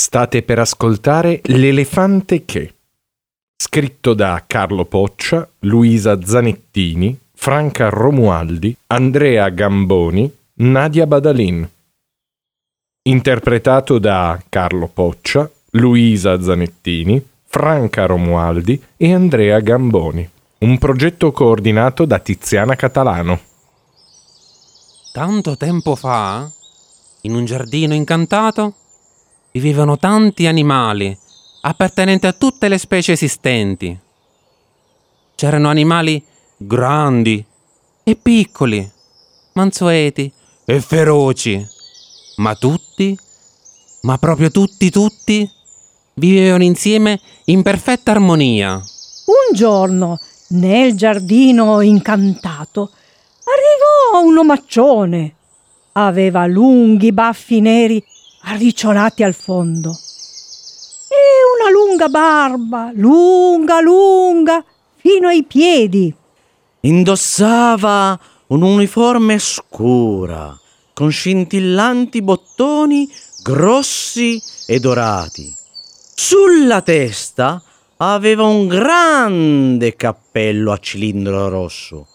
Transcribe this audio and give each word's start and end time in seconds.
State 0.00 0.42
per 0.42 0.58
ascoltare 0.58 1.42
L'elefante 1.44 2.46
che, 2.46 2.72
scritto 3.54 4.14
da 4.14 4.42
Carlo 4.46 4.86
Poccia, 4.86 5.46
Luisa 5.58 6.24
Zanettini, 6.24 7.16
Franca 7.34 7.90
Romualdi, 7.90 8.74
Andrea 8.86 9.50
Gamboni, 9.50 10.34
Nadia 10.54 11.06
Badalin. 11.06 11.68
Interpretato 13.02 13.98
da 13.98 14.42
Carlo 14.48 14.86
Poccia, 14.88 15.48
Luisa 15.72 16.40
Zanettini, 16.40 17.22
Franca 17.44 18.06
Romualdi 18.06 18.82
e 18.96 19.12
Andrea 19.12 19.60
Gamboni. 19.60 20.26
Un 20.60 20.78
progetto 20.78 21.30
coordinato 21.30 22.06
da 22.06 22.18
Tiziana 22.18 22.74
Catalano. 22.74 23.38
Tanto 25.12 25.58
tempo 25.58 25.94
fa, 25.94 26.50
in 27.22 27.34
un 27.34 27.44
giardino 27.44 27.92
incantato, 27.92 28.76
vivevano 29.52 29.98
tanti 29.98 30.46
animali 30.46 31.16
appartenenti 31.62 32.26
a 32.26 32.32
tutte 32.32 32.68
le 32.68 32.78
specie 32.78 33.12
esistenti. 33.12 33.98
C'erano 35.34 35.68
animali 35.68 36.22
grandi 36.56 37.44
e 38.02 38.16
piccoli, 38.16 38.88
mansueti 39.54 40.30
e 40.64 40.80
feroci, 40.80 41.66
ma 42.36 42.54
tutti, 42.54 43.18
ma 44.02 44.18
proprio 44.18 44.50
tutti, 44.50 44.90
tutti, 44.90 45.50
vivevano 46.14 46.62
insieme 46.62 47.20
in 47.46 47.62
perfetta 47.62 48.12
armonia. 48.12 48.74
Un 48.74 49.54
giorno, 49.54 50.18
nel 50.48 50.94
giardino 50.94 51.80
incantato, 51.80 52.90
arrivò 53.44 54.26
un 54.26 54.38
omaccione. 54.38 55.34
Aveva 55.92 56.46
lunghi 56.46 57.12
baffi 57.12 57.60
neri 57.60 58.02
arricciolati 58.42 59.22
al 59.22 59.34
fondo 59.34 59.90
e 61.08 61.60
una 61.60 61.70
lunga 61.70 62.08
barba, 62.08 62.90
lunga, 62.94 63.80
lunga, 63.80 64.64
fino 64.96 65.28
ai 65.28 65.44
piedi. 65.44 66.14
Indossava 66.80 68.18
un'uniforme 68.46 69.38
scura, 69.38 70.58
con 70.94 71.10
scintillanti 71.10 72.22
bottoni 72.22 73.10
grossi 73.42 74.40
e 74.66 74.78
dorati. 74.78 75.54
Sulla 76.14 76.82
testa 76.82 77.62
aveva 77.96 78.44
un 78.44 78.66
grande 78.66 79.96
cappello 79.96 80.72
a 80.72 80.78
cilindro 80.78 81.48
rosso 81.48 82.06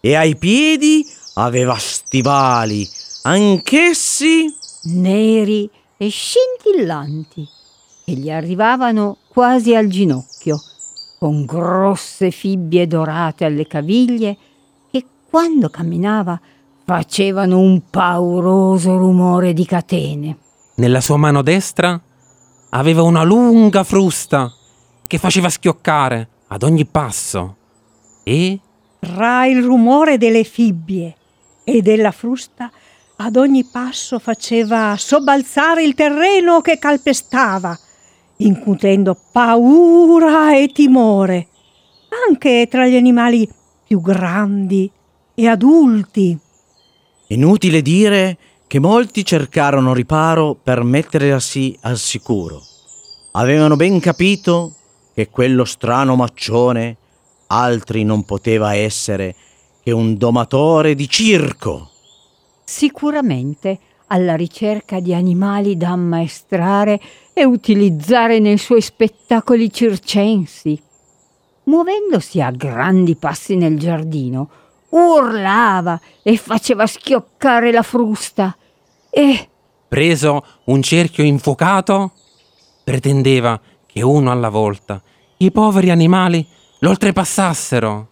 e 0.00 0.14
ai 0.14 0.36
piedi 0.36 1.06
aveva 1.34 1.76
stivali, 1.76 2.88
anch'essi 3.22 4.52
neri 4.84 5.68
e 5.96 6.08
scintillanti, 6.08 7.46
che 8.04 8.12
gli 8.12 8.30
arrivavano 8.30 9.18
quasi 9.28 9.74
al 9.74 9.88
ginocchio, 9.88 10.60
con 11.18 11.44
grosse 11.44 12.30
fibbie 12.30 12.86
dorate 12.86 13.44
alle 13.44 13.66
caviglie 13.66 14.36
che 14.90 15.04
quando 15.28 15.68
camminava 15.68 16.40
facevano 16.84 17.58
un 17.58 17.82
pauroso 17.90 18.96
rumore 18.96 19.52
di 19.52 19.66
catene. 19.66 20.38
Nella 20.76 21.00
sua 21.00 21.16
mano 21.16 21.42
destra 21.42 22.00
aveva 22.70 23.02
una 23.02 23.24
lunga 23.24 23.82
frusta 23.82 24.52
che 25.06 25.18
faceva 25.18 25.48
schioccare 25.48 26.28
ad 26.48 26.62
ogni 26.62 26.86
passo 26.86 27.56
e 28.22 28.58
tra 29.00 29.46
il 29.46 29.62
rumore 29.62 30.18
delle 30.18 30.44
fibbie 30.44 31.14
e 31.64 31.82
della 31.82 32.10
frusta 32.10 32.70
ad 33.20 33.36
ogni 33.36 33.64
passo 33.64 34.18
faceva 34.18 34.94
sobbalzare 34.96 35.82
il 35.82 35.94
terreno 35.94 36.60
che 36.60 36.78
calpestava, 36.78 37.76
incutendo 38.36 39.18
paura 39.32 40.56
e 40.56 40.68
timore, 40.68 41.48
anche 42.28 42.68
tra 42.70 42.86
gli 42.86 42.96
animali 42.96 43.48
più 43.86 44.00
grandi 44.00 44.88
e 45.34 45.48
adulti. 45.48 46.38
Inutile 47.28 47.82
dire 47.82 48.36
che 48.68 48.78
molti 48.78 49.24
cercarono 49.24 49.92
riparo 49.94 50.54
per 50.54 50.84
mettersi 50.84 51.76
al 51.82 51.98
sicuro. 51.98 52.62
Avevano 53.32 53.74
ben 53.74 53.98
capito 53.98 54.74
che 55.12 55.28
quello 55.28 55.64
strano 55.64 56.14
maccione 56.14 56.96
altri 57.48 58.04
non 58.04 58.24
poteva 58.24 58.74
essere 58.74 59.34
che 59.82 59.90
un 59.90 60.16
domatore 60.16 60.94
di 60.94 61.08
circo. 61.08 61.90
Sicuramente 62.78 63.80
alla 64.06 64.36
ricerca 64.36 65.00
di 65.00 65.12
animali 65.12 65.76
da 65.76 65.88
ammaestrare 65.88 67.00
e 67.32 67.44
utilizzare 67.44 68.38
nei 68.38 68.56
suoi 68.56 68.80
spettacoli 68.80 69.72
circensi. 69.72 70.80
Muovendosi 71.64 72.40
a 72.40 72.52
grandi 72.52 73.16
passi 73.16 73.56
nel 73.56 73.80
giardino, 73.80 74.48
urlava 74.90 76.00
e 76.22 76.36
faceva 76.36 76.86
schioccare 76.86 77.72
la 77.72 77.82
frusta 77.82 78.56
e, 79.10 79.48
preso 79.88 80.46
un 80.66 80.80
cerchio 80.80 81.24
infuocato, 81.24 82.12
pretendeva 82.84 83.60
che 83.86 84.02
uno 84.02 84.30
alla 84.30 84.50
volta 84.50 85.02
i 85.38 85.50
poveri 85.50 85.90
animali 85.90 86.46
lo 86.78 86.90
oltrepassassero. 86.90 88.08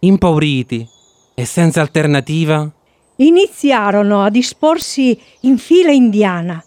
Impauriti 0.00 0.88
e 1.32 1.44
senza 1.44 1.80
alternativa, 1.80 2.68
iniziarono 3.16 4.22
a 4.22 4.30
disporsi 4.30 5.18
in 5.40 5.58
fila 5.58 5.90
indiana 5.90 6.62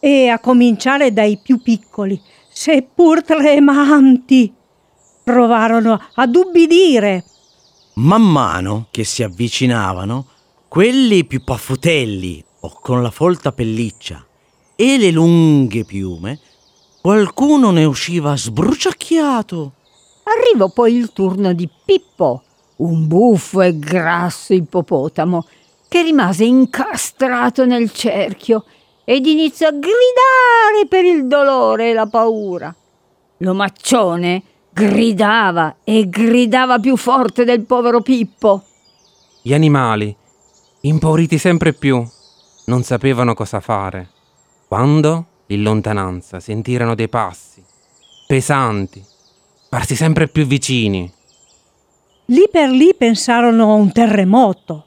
e 0.00 0.28
a 0.28 0.38
cominciare 0.38 1.12
dai 1.12 1.38
più 1.42 1.60
piccoli, 1.62 2.20
seppur 2.48 3.22
tremanti. 3.22 4.52
Provarono 5.22 6.00
ad 6.14 6.34
ubbidire. 6.36 7.24
Man 7.94 8.22
mano 8.22 8.86
che 8.90 9.04
si 9.04 9.22
avvicinavano, 9.22 10.26
quelli 10.68 11.24
più 11.24 11.42
paffutelli 11.42 12.44
o 12.60 12.78
con 12.80 13.02
la 13.02 13.10
folta 13.10 13.52
pelliccia 13.52 14.24
e 14.76 14.98
le 14.98 15.10
lunghe 15.10 15.84
piume, 15.84 16.38
qualcuno 17.00 17.70
ne 17.70 17.84
usciva 17.84 18.36
sbruciacchiato. 18.36 19.72
Arrivò 20.24 20.70
poi 20.70 20.94
il 20.94 21.12
turno 21.12 21.52
di 21.52 21.68
Pippo, 21.84 22.42
un 22.76 23.06
buffo 23.06 23.62
e 23.62 23.78
grasso 23.78 24.52
ippopotamo 24.52 25.46
che 25.88 26.02
rimase 26.02 26.44
incastrato 26.44 27.64
nel 27.64 27.92
cerchio 27.92 28.64
ed 29.04 29.24
iniziò 29.26 29.68
a 29.68 29.72
gridare 29.72 30.86
per 30.88 31.04
il 31.04 31.26
dolore 31.26 31.90
e 31.90 31.92
la 31.92 32.06
paura. 32.06 32.74
L'omaccione 33.38 34.42
gridava 34.70 35.76
e 35.84 36.08
gridava 36.08 36.78
più 36.78 36.96
forte 36.96 37.44
del 37.44 37.64
povero 37.64 38.00
Pippo. 38.00 38.64
Gli 39.42 39.54
animali, 39.54 40.14
impauriti 40.80 41.38
sempre 41.38 41.72
più, 41.72 42.04
non 42.66 42.82
sapevano 42.82 43.34
cosa 43.34 43.60
fare. 43.60 44.10
Quando, 44.66 45.26
in 45.46 45.62
lontananza, 45.62 46.40
sentirono 46.40 46.96
dei 46.96 47.08
passi, 47.08 47.62
pesanti, 48.26 49.04
farsi 49.70 49.94
sempre 49.94 50.26
più 50.26 50.46
vicini. 50.46 51.12
Lì 52.26 52.48
per 52.50 52.70
lì 52.70 52.92
pensarono 52.92 53.70
a 53.70 53.74
un 53.74 53.92
terremoto 53.92 54.86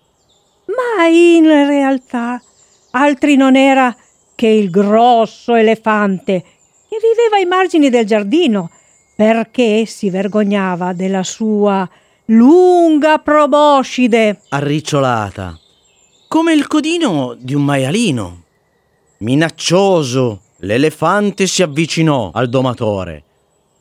ma 0.98 1.06
in 1.08 1.46
realtà 1.46 2.42
altri 2.92 3.36
non 3.36 3.56
era 3.56 3.96
che 4.36 4.48
il 4.48 4.70
grosso 4.70 5.56
elefante 5.56 6.44
che 6.88 6.98
viveva 7.02 7.36
ai 7.36 7.46
margini 7.46 7.90
del 7.90 8.06
giardino 8.06 8.72
perché 9.16 9.86
si 9.86 10.10
vergognava 10.10 10.94
della 10.94 11.24
sua 11.24 11.88
lunga 12.28 13.18
proboscide 13.18 14.40
arricciolata, 14.50 15.60
come 16.30 16.54
il 16.54 16.68
codino 16.68 17.36
di 17.38 17.54
un 17.54 17.66
maialino. 17.66 18.44
Minaccioso, 19.18 20.42
l'elefante 20.60 21.48
si 21.48 21.62
avvicinò 21.62 22.32
al 22.34 22.48
domatore, 22.48 23.24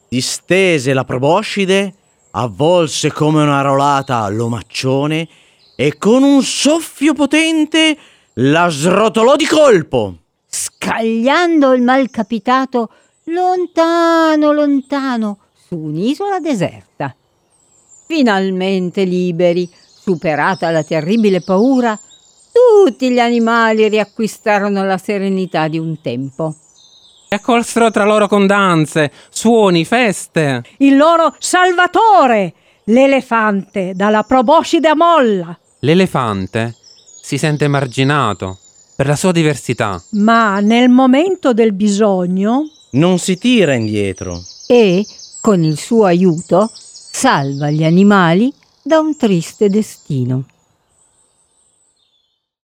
distese 0.09 0.93
la 0.93 1.05
proboscide, 1.05 1.95
avvolse 2.33 3.13
come 3.13 3.43
una 3.43 3.61
rolata 3.61 4.29
l'omaccione 4.29 5.29
e 5.81 5.97
con 5.97 6.25
un 6.25 6.43
soffio 6.43 7.15
potente 7.15 7.97
la 8.35 8.69
srotolò 8.69 9.37
di 9.37 9.47
colpo, 9.47 10.13
scagliando 10.45 11.73
il 11.73 11.83
malcapitato 11.83 12.91
lontano, 13.27 14.51
lontano, 14.51 15.39
su 15.69 15.77
un'isola 15.77 16.41
deserta. 16.41 17.15
Finalmente 18.09 19.05
liberi, 19.05 19.71
superata 20.01 20.73
la 20.73 20.83
terribile 20.83 21.43
paura, 21.43 21.97
tutti 22.51 23.13
gli 23.13 23.21
animali 23.21 23.89
riacquistarono 23.89 24.85
la 24.85 24.99
serenità 24.99 25.69
di 25.69 25.79
un 25.79 26.01
tempo. 26.01 26.57
E 27.29 27.37
accolsero 27.37 27.93
tra 27.93 28.05
loro 28.05 28.27
con 28.27 28.49
danze, 28.49 29.13
suoni, 29.29 29.85
feste. 29.85 30.65
Il 30.79 30.97
loro 30.97 31.37
salvatore, 31.39 32.53
l'elefante 32.87 33.93
dalla 33.95 34.25
proboscide 34.25 34.89
a 34.89 34.97
molla. 34.97 35.57
L'elefante 35.81 36.75
si 37.21 37.39
sente 37.39 37.65
emarginato 37.67 38.59
per 38.97 39.07
la 39.07 39.15
sua 39.17 39.33
diversità. 39.33 40.03
Ma 40.11 40.59
nel 40.61 40.89
momento 40.89 41.53
del 41.53 41.73
bisogno 41.73 42.63
Non 42.91 43.19
si 43.19 43.39
tira 43.39 43.75
indietro. 43.75 44.43
e, 44.67 45.07
con 45.41 45.63
il 45.63 45.79
suo 45.79 46.05
aiuto, 46.05 46.69
salva 46.75 47.71
gli 47.71 47.85
animali 47.85 48.53
da 48.83 48.99
un 48.99 49.17
triste 49.17 49.69
destino. 49.69 50.45